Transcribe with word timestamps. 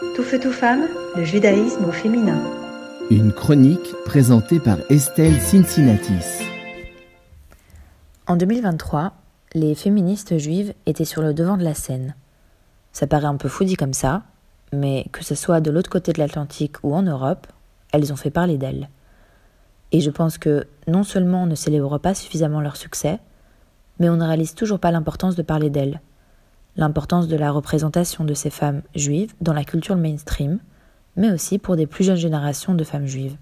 Tout 0.00 0.22
feu, 0.22 0.40
tout 0.40 0.50
femme, 0.50 0.88
le 1.14 1.24
judaïsme 1.24 1.84
au 1.84 1.92
féminin. 1.92 2.40
Une 3.10 3.32
chronique 3.32 3.92
présentée 4.06 4.58
par 4.58 4.78
Estelle 4.88 5.38
Cincinnatis. 5.38 6.42
En 8.26 8.36
2023, 8.36 9.12
les 9.52 9.74
féministes 9.74 10.38
juives 10.38 10.72
étaient 10.86 11.04
sur 11.04 11.20
le 11.20 11.34
devant 11.34 11.58
de 11.58 11.64
la 11.64 11.74
scène. 11.74 12.14
Ça 12.92 13.06
paraît 13.06 13.26
un 13.26 13.36
peu 13.36 13.50
fou 13.50 13.64
dit 13.64 13.76
comme 13.76 13.92
ça, 13.92 14.22
mais 14.72 15.04
que 15.12 15.22
ce 15.22 15.34
soit 15.34 15.60
de 15.60 15.70
l'autre 15.70 15.90
côté 15.90 16.14
de 16.14 16.18
l'Atlantique 16.18 16.76
ou 16.82 16.94
en 16.94 17.02
Europe, 17.02 17.46
elles 17.92 18.10
ont 18.10 18.16
fait 18.16 18.30
parler 18.30 18.56
d'elles. 18.56 18.88
Et 19.92 20.00
je 20.00 20.10
pense 20.10 20.38
que 20.38 20.66
non 20.88 21.02
seulement 21.02 21.42
on 21.42 21.46
ne 21.46 21.54
célèbre 21.54 21.98
pas 21.98 22.14
suffisamment 22.14 22.62
leur 22.62 22.76
succès, 22.76 23.18
mais 23.98 24.08
on 24.08 24.16
ne 24.16 24.24
réalise 24.24 24.54
toujours 24.54 24.78
pas 24.78 24.92
l'importance 24.92 25.36
de 25.36 25.42
parler 25.42 25.68
d'elles, 25.68 26.00
l'importance 26.80 27.28
de 27.28 27.36
la 27.36 27.52
représentation 27.52 28.24
de 28.24 28.32
ces 28.32 28.48
femmes 28.48 28.80
juives 28.94 29.34
dans 29.42 29.52
la 29.52 29.64
culture 29.64 29.96
mainstream, 29.96 30.58
mais 31.14 31.30
aussi 31.30 31.58
pour 31.58 31.76
des 31.76 31.86
plus 31.86 32.04
jeunes 32.04 32.16
générations 32.16 32.74
de 32.74 32.84
femmes 32.84 33.06
juives. 33.06 33.36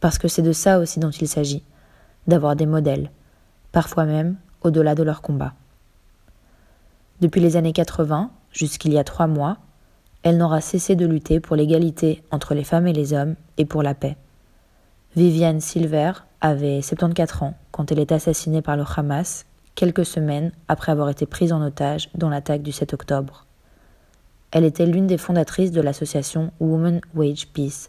Parce 0.00 0.16
que 0.16 0.28
c'est 0.28 0.42
de 0.42 0.52
ça 0.52 0.78
aussi 0.78 0.98
dont 0.98 1.10
il 1.10 1.28
s'agit, 1.28 1.62
d'avoir 2.26 2.56
des 2.56 2.64
modèles, 2.64 3.10
parfois 3.70 4.06
même 4.06 4.36
au-delà 4.62 4.94
de 4.94 5.02
leur 5.02 5.20
combat. 5.20 5.52
Depuis 7.20 7.42
les 7.42 7.56
années 7.56 7.74
80, 7.74 8.30
jusqu'il 8.50 8.94
y 8.94 8.98
a 8.98 9.04
trois 9.04 9.26
mois, 9.26 9.58
elle 10.22 10.38
n'aura 10.38 10.62
cessé 10.62 10.96
de 10.96 11.06
lutter 11.06 11.40
pour 11.40 11.54
l'égalité 11.54 12.22
entre 12.30 12.54
les 12.54 12.64
femmes 12.64 12.86
et 12.86 12.94
les 12.94 13.12
hommes 13.12 13.34
et 13.58 13.66
pour 13.66 13.82
la 13.82 13.94
paix. 13.94 14.16
Viviane 15.16 15.60
Silver 15.60 16.12
avait 16.40 16.80
74 16.80 17.42
ans 17.42 17.54
quand 17.72 17.92
elle 17.92 17.98
est 17.98 18.12
assassinée 18.12 18.62
par 18.62 18.76
le 18.76 18.84
Hamas 18.96 19.44
quelques 19.78 20.04
semaines 20.04 20.50
après 20.66 20.90
avoir 20.90 21.08
été 21.08 21.24
prise 21.24 21.52
en 21.52 21.62
otage 21.64 22.10
dans 22.16 22.28
l'attaque 22.28 22.62
du 22.62 22.72
7 22.72 22.94
octobre. 22.94 23.46
Elle 24.50 24.64
était 24.64 24.86
l'une 24.86 25.06
des 25.06 25.18
fondatrices 25.18 25.70
de 25.70 25.80
l'association 25.80 26.50
Women 26.58 27.00
Wage 27.14 27.46
Peace, 27.52 27.88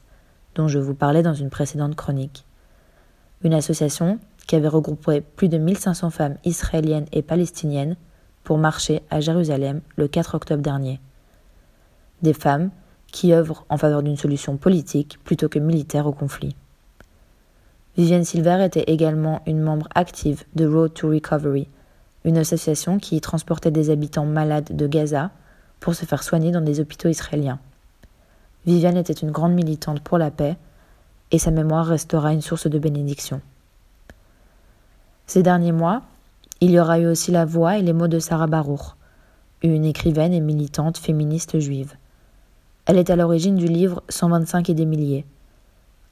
dont 0.53 0.67
je 0.67 0.77
vous 0.77 0.94
parlais 0.94 1.23
dans 1.23 1.33
une 1.33 1.49
précédente 1.49 1.95
chronique. 1.95 2.45
Une 3.44 3.55
association 3.55 4.19
qui 4.45 4.55
avait 4.55 4.67
regroupé 4.67 5.22
plus 5.22 5.49
de 5.49 5.58
1500 5.58 6.11
femmes 6.11 6.38
israéliennes 6.45 7.08
et 7.11 7.23
palestiniennes 7.23 7.95
pour 8.44 8.59
marcher 8.59 9.02
à 9.09 9.19
Jérusalem 9.19 9.81
le 9.95 10.08
4 10.08 10.36
octobre 10.36 10.61
dernier. 10.61 10.99
Des 12.21 12.33
femmes 12.33 12.69
qui 13.08 13.33
œuvrent 13.33 13.66
en 13.67 13.77
faveur 13.77 14.03
d'une 14.03 14.16
solution 14.16 14.58
politique 14.58 15.17
plutôt 15.23 15.49
que 15.49 15.58
militaire 15.58 16.05
au 16.05 16.14
conflit. 16.14 16.55
Vivienne 17.97 18.25
Silver 18.25 18.64
était 18.64 18.83
également 18.86 19.42
une 19.47 19.61
membre 19.61 19.89
active 19.95 20.44
de 20.53 20.67
Road 20.67 20.94
to 20.94 21.09
Recovery, 21.09 21.67
une 22.25 22.38
association 22.38 23.00
qui 23.00 23.22
transportait 23.22 23.72
des 23.72 23.89
habitants 23.89 24.25
malades 24.25 24.75
de 24.75 24.88
Gaza 24.88 25.31
pour 25.80 25.95
se 25.95 26.06
faire 26.06 26.23
soigner 26.23 26.52
dans 26.52 26.61
des 26.61 26.80
hôpitaux 26.80 27.09
israéliens. 27.09 27.59
Viviane 28.66 28.98
était 28.98 29.14
une 29.14 29.31
grande 29.31 29.53
militante 29.53 30.02
pour 30.02 30.17
la 30.17 30.31
paix 30.31 30.58
et 31.31 31.39
sa 31.39 31.52
mémoire 31.52 31.86
restera 31.86 32.34
une 32.34 32.42
source 32.42 32.67
de 32.67 32.80
bénédiction. 32.80 33.42
Ces 35.28 35.44
derniers 35.44 35.72
mois, 35.72 36.02
il 36.59 36.72
y 36.72 36.80
aura 36.80 37.00
eu 37.00 37.06
aussi 37.06 37.31
la 37.31 37.45
voix 37.45 37.78
et 37.78 37.81
les 37.81 37.94
mots 37.94 38.08
de 38.08 38.20
Sarah 38.20 38.48
Baruch, 38.48 38.95
une 39.61 39.86
écrivaine 39.86 40.33
et 40.33 40.39
militante 40.39 40.98
féministe 40.98 41.59
juive. 41.59 41.94
Elle 42.86 42.98
est 42.98 43.09
à 43.09 43.16
l'origine 43.16 43.56
du 43.56 43.67
livre 43.67 44.04
125 44.09 44.70
et 44.70 44.73
des 44.73 44.86
milliers, 44.86 45.26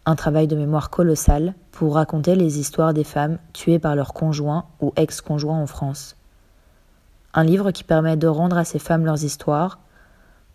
un 0.08 0.16
travail 0.16 0.48
de 0.48 0.56
mémoire 0.56 0.90
colossal 0.90 1.54
pour 1.74 1.96
raconter 1.96 2.36
les 2.36 2.60
histoires 2.60 2.94
des 2.94 3.04
femmes 3.04 3.40
tuées 3.52 3.78
par 3.78 3.94
leurs 3.94 4.14
conjoints 4.14 4.64
ou 4.80 4.94
ex-conjoints 4.96 5.62
en 5.62 5.68
France. 5.68 6.16
Un 7.34 7.44
livre 7.44 7.72
qui 7.72 7.84
permet 7.84 8.16
de 8.16 8.28
rendre 8.28 8.58
à 8.58 8.64
ces 8.64 8.80
femmes 8.80 9.06
leurs 9.06 9.26
histoires, 9.26 9.80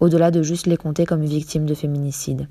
au-delà 0.00 0.30
de 0.30 0.42
juste 0.42 0.66
les 0.66 0.78
compter 0.78 1.04
comme 1.04 1.22
victimes 1.22 1.66
de 1.66 1.74
féminicide. 1.74 2.48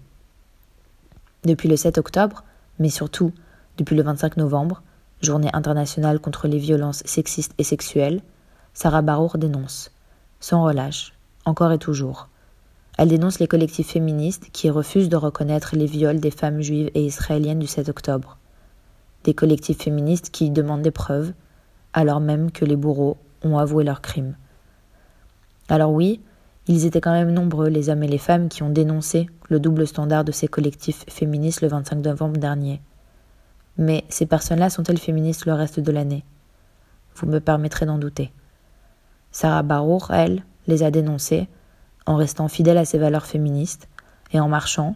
Depuis 1.44 1.68
le 1.68 1.76
7 1.76 1.98
octobre, 1.98 2.44
mais 2.78 2.90
surtout 2.90 3.34
depuis 3.78 3.96
le 3.96 4.04
25 4.04 4.38
novembre, 4.38 4.84
journée 5.24 5.50
internationale 5.54 6.20
contre 6.20 6.48
les 6.48 6.60
violences 6.60 7.02
sexistes 7.06 7.56
et 7.58 7.64
sexuelles, 7.64 8.22
Sarah 8.76 9.02
Barour 9.02 9.40
dénonce, 9.40 9.92
sans 10.40 10.64
relâche, 10.64 11.14
encore 11.46 11.72
et 11.72 11.80
toujours, 11.80 12.30
elle 12.98 13.10
dénonce 13.10 13.40
les 13.40 13.48
collectifs 13.48 13.92
féministes 13.92 14.50
qui 14.52 14.70
refusent 14.70 15.10
de 15.10 15.16
reconnaître 15.16 15.76
les 15.76 15.86
viols 15.86 16.20
des 16.20 16.32
femmes 16.32 16.62
juives 16.62 16.92
et 16.94 17.06
israéliennes 17.06 17.60
du 17.60 17.68
7 17.68 17.90
octobre. 17.90 18.38
Des 19.24 19.34
collectifs 19.34 19.80
féministes 19.80 20.30
qui 20.32 20.50
demandent 20.50 20.82
des 20.82 20.92
preuves, 20.92 21.34
alors 21.94 22.20
même 22.20 22.52
que 22.52 22.66
les 22.66 22.76
bourreaux 22.76 23.18
ont 23.44 23.58
avoué 23.58 23.84
leurs 23.84 24.02
crimes. 24.02 24.36
Alors 25.70 25.92
oui, 25.92 26.22
ils 26.68 26.86
étaient 26.86 27.02
quand 27.02 27.14
même 27.14 27.32
nombreux, 27.32 27.70
les 27.70 27.90
hommes 27.90 28.04
et 28.04 28.08
les 28.08 28.18
femmes, 28.18 28.50
qui 28.50 28.64
ont 28.64 28.70
dénoncé 28.70 29.28
le 29.50 29.60
double 29.60 29.88
standard 29.88 30.24
de 30.24 30.32
ces 30.32 30.48
collectifs 30.48 31.06
féministes 31.08 31.62
le 31.62 31.70
25 31.70 31.96
novembre 31.98 32.38
dernier. 32.38 32.82
Mais 33.78 34.04
ces 34.10 34.26
personnes-là 34.26 34.70
sont-elles 34.70 35.00
féministes 35.00 35.46
le 35.46 35.54
reste 35.54 35.80
de 35.80 35.92
l'année? 35.92 36.24
Vous 37.16 37.28
me 37.28 37.40
permettrez 37.40 37.86
d'en 37.86 37.98
douter. 37.98 38.32
Sarah 39.32 39.64
Barour, 39.64 40.12
elle, 40.12 40.44
les 40.68 40.84
a 40.84 40.92
dénoncés 40.92 41.48
en 42.06 42.16
restant 42.16 42.48
fidèle 42.48 42.78
à 42.78 42.86
ses 42.86 42.98
valeurs 42.98 43.26
féministes 43.26 43.88
et 44.34 44.40
en 44.40 44.48
marchant, 44.48 44.96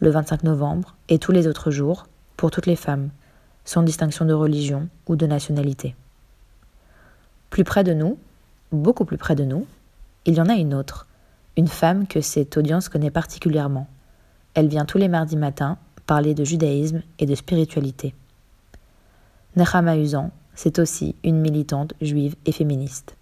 le 0.00 0.10
25 0.10 0.42
novembre 0.44 0.96
et 1.08 1.18
tous 1.18 1.32
les 1.32 1.46
autres 1.46 1.70
jours, 1.70 2.06
pour 2.36 2.50
toutes 2.50 2.66
les 2.66 2.76
femmes, 2.76 3.10
sans 3.64 3.82
distinction 3.82 4.24
de 4.24 4.32
religion 4.32 4.88
ou 5.06 5.16
de 5.16 5.26
nationalité. 5.26 5.94
Plus 7.50 7.64
près 7.64 7.84
de 7.84 7.94
nous, 7.94 8.18
beaucoup 8.72 9.04
plus 9.04 9.16
près 9.16 9.34
de 9.34 9.44
nous, 9.44 9.66
il 10.26 10.34
y 10.34 10.40
en 10.40 10.48
a 10.48 10.54
une 10.54 10.74
autre, 10.74 11.06
une 11.56 11.68
femme 11.68 12.06
que 12.06 12.20
cette 12.20 12.56
audience 12.56 12.88
connaît 12.88 13.10
particulièrement. 13.10 13.86
Elle 14.54 14.68
vient 14.68 14.84
tous 14.84 14.98
les 14.98 15.08
mardis 15.08 15.36
matins 15.36 15.78
parler 16.06 16.34
de 16.34 16.44
judaïsme 16.44 17.02
et 17.18 17.26
de 17.26 17.34
spiritualité. 17.34 18.14
Nechama 19.56 19.96
Usan, 19.96 20.30
c'est 20.54 20.78
aussi 20.78 21.14
une 21.24 21.40
militante 21.40 21.94
juive 22.00 22.36
et 22.44 22.52
féministe. 22.52 23.16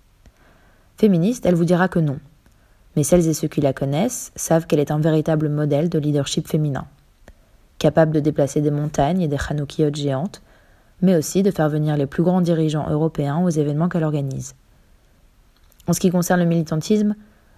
Féministe, 0.97 1.47
elle 1.47 1.55
vous 1.55 1.65
dira 1.65 1.89
que 1.89 1.99
non, 1.99 2.19
mais 2.97 3.03
celles 3.05 3.27
et 3.27 3.35
ceux 3.35 3.49
qui 3.49 3.61
la 3.61 3.73
connaissent 3.73 4.33
savent 4.37 4.67
qu'elle 4.67 4.81
est 4.81 4.91
un 4.91 5.01
véritable 5.01 5.49
modèle 5.49 5.89
de 5.89 5.99
leadership 5.99 6.49
féminin, 6.49 6.87
capable 7.79 8.13
de 8.13 8.21
déplacer 8.21 8.61
des 8.61 8.71
montagnes 8.71 9.21
et 9.21 9.29
des 9.29 9.39
chanoukiotes 9.39 9.97
géantes, 9.97 10.43
mais 11.03 11.17
aussi 11.17 11.43
de 11.43 11.51
faire 11.51 11.69
venir 11.69 11.97
les 11.97 12.07
plus 12.07 12.23
grands 12.23 12.41
dirigeants 12.41 12.89
européens 12.89 13.43
aux 13.43 13.51
événements 13.51 13.89
qu'elle 13.89 14.05
organise. 14.05 14.55
En 15.87 15.93
ce 15.93 16.01
qui 16.01 16.11
concerne 16.11 16.41
le 16.41 16.47
militantisme, 16.47 17.15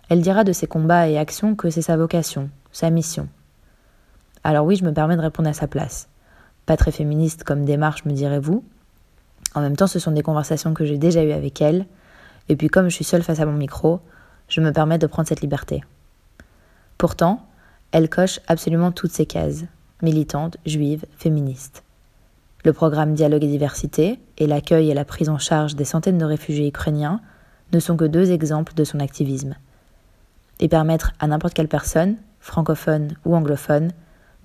elle 0.08 0.20
dira 0.20 0.44
de 0.44 0.52
ses 0.52 0.66
combats 0.66 1.08
et 1.08 1.18
actions 1.18 1.54
que 1.54 1.70
c'est 1.70 1.82
sa 1.82 1.96
vocation, 1.96 2.50
sa 2.72 2.90
mission. 2.90 3.28
Alors 4.42 4.64
oui, 4.64 4.76
je 4.76 4.84
me 4.84 4.92
permets 4.92 5.16
de 5.16 5.22
répondre 5.22 5.48
à 5.48 5.52
sa 5.52 5.66
place. 5.66 6.08
Pas 6.66 6.76
très 6.76 6.92
féministe 6.92 7.44
comme 7.44 7.64
démarche, 7.64 8.04
me 8.04 8.12
direz-vous. 8.12 8.64
En 9.54 9.60
même 9.60 9.76
temps, 9.76 9.86
ce 9.86 9.98
sont 9.98 10.12
des 10.12 10.22
conversations 10.22 10.74
que 10.74 10.84
j'ai 10.84 10.98
déjà 10.98 11.22
eues 11.22 11.32
avec 11.32 11.60
elle, 11.60 11.86
et 12.48 12.56
puis 12.56 12.68
comme 12.68 12.88
je 12.88 12.94
suis 12.94 13.04
seule 13.04 13.22
face 13.22 13.40
à 13.40 13.46
mon 13.46 13.52
micro, 13.52 14.00
je 14.48 14.60
me 14.60 14.72
permets 14.72 14.98
de 14.98 15.06
prendre 15.06 15.28
cette 15.28 15.40
liberté. 15.40 15.82
Pourtant, 16.98 17.46
elle 17.92 18.08
coche 18.08 18.40
absolument 18.46 18.92
toutes 18.92 19.12
ces 19.12 19.26
cases, 19.26 19.64
militante, 20.02 20.56
juive, 20.66 21.04
féministe. 21.16 21.82
Le 22.64 22.72
programme 22.72 23.14
Dialogue 23.14 23.44
et 23.44 23.48
Diversité 23.48 24.18
et 24.38 24.46
l'accueil 24.46 24.90
et 24.90 24.94
la 24.94 25.04
prise 25.04 25.28
en 25.28 25.38
charge 25.38 25.76
des 25.76 25.84
centaines 25.84 26.18
de 26.18 26.24
réfugiés 26.24 26.68
ukrainiens 26.68 27.20
ne 27.72 27.80
sont 27.80 27.96
que 27.96 28.04
deux 28.04 28.32
exemples 28.32 28.74
de 28.74 28.84
son 28.84 29.00
activisme. 29.00 29.54
Et 30.58 30.68
permettre 30.68 31.12
à 31.20 31.26
n'importe 31.26 31.54
quelle 31.54 31.68
personne, 31.68 32.16
francophone 32.40 33.16
ou 33.24 33.36
anglophone, 33.36 33.92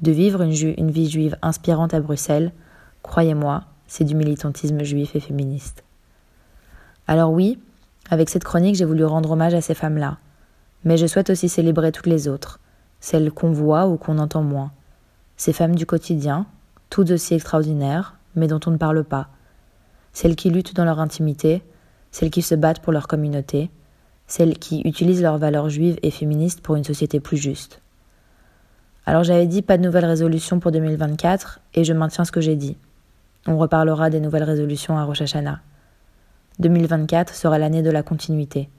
de 0.02 0.12
vivre 0.12 0.42
une, 0.42 0.54
une 0.78 0.92
vie 0.92 1.10
juive 1.10 1.38
inspirante 1.42 1.94
à 1.94 2.00
Bruxelles, 2.00 2.52
croyez-moi, 3.02 3.64
c'est 3.88 4.04
du 4.04 4.16
militantisme 4.16 4.84
juif 4.84 5.16
et 5.16 5.20
féministe. 5.20 5.84
Alors 7.08 7.32
oui, 7.32 7.60
avec 8.10 8.30
cette 8.30 8.44
chronique, 8.44 8.76
j'ai 8.76 8.86
voulu 8.86 9.06
rendre 9.06 9.32
hommage 9.32 9.54
à 9.54 9.62
ces 9.62 9.74
femmes-là. 9.74 10.18
Mais 10.84 10.98
je 10.98 11.06
souhaite 11.06 11.30
aussi 11.30 11.48
célébrer 11.48 11.92
toutes 11.92 12.08
les 12.08 12.28
autres, 12.28 12.60
celles 13.00 13.32
qu'on 13.32 13.52
voit 13.52 13.88
ou 13.88 13.98
qu'on 13.98 14.18
entend 14.18 14.44
moins. 14.44 14.72
Ces 15.38 15.54
femmes 15.54 15.76
du 15.76 15.86
quotidien, 15.86 16.46
toutes 16.90 17.12
aussi 17.12 17.36
extraordinaires, 17.36 18.16
mais 18.36 18.48
dont 18.48 18.60
on 18.66 18.72
ne 18.72 18.78
parle 18.78 19.04
pas. 19.04 19.28
Celles 20.14 20.36
qui 20.36 20.50
luttent 20.50 20.76
dans 20.76 20.86
leur 20.86 21.00
intimité, 21.00 21.64
celles 22.12 22.32
qui 22.32 22.42
se 22.42 22.56
battent 22.56 22.82
pour 22.82 22.94
leur 22.94 23.08
communauté, 23.08 23.70
celles 24.28 24.58
qui 24.58 24.82
utilisent 24.82 25.22
leurs 25.22 25.38
valeurs 25.38 25.70
juives 25.70 25.98
et 26.04 26.12
féministes 26.12 26.62
pour 26.62 26.76
une 26.76 26.84
société 26.84 27.20
plus 27.20 27.38
juste. 27.38 27.82
Alors 29.06 29.24
j'avais 29.24 29.48
dit 29.48 29.62
pas 29.62 29.78
de 29.78 29.84
nouvelles 29.84 30.06
résolutions 30.06 30.60
pour 30.60 30.72
2024 30.72 31.60
et 31.74 31.84
je 31.84 31.94
maintiens 31.94 32.26
ce 32.26 32.32
que 32.32 32.42
j'ai 32.42 32.56
dit. 32.56 32.78
On 33.48 33.58
reparlera 33.58 34.10
des 34.10 34.20
nouvelles 34.20 34.44
résolutions 34.44 34.98
à 34.98 35.04
Rosh 35.04 35.22
Hashanah. 35.22 35.60
2024 36.62 37.34
sera 37.34 37.58
l'année 37.58 37.82
de 37.82 37.90
la 37.90 38.04
continuité. 38.04 38.70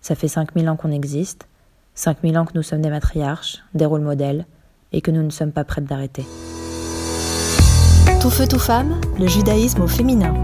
Ça 0.00 0.14
fait 0.14 0.28
5000 0.28 0.68
ans 0.70 0.76
qu'on 0.76 0.92
existe, 0.92 1.48
5000 1.94 2.38
ans 2.38 2.44
que 2.44 2.54
nous 2.54 2.62
sommes 2.62 2.80
des 2.80 2.90
matriarches, 2.90 3.58
des 3.74 3.84
rôles 3.84 4.00
modèles, 4.00 4.46
et 4.92 5.00
que 5.00 5.10
nous 5.10 5.22
ne 5.22 5.30
sommes 5.30 5.52
pas 5.52 5.64
prêtes 5.64 5.84
d'arrêter. 5.84 6.24
Tout 8.20 8.30
feu, 8.30 8.46
tout 8.46 8.58
femme, 8.58 9.00
le 9.18 9.26
judaïsme 9.26 9.82
au 9.82 9.88
féminin. 9.88 10.34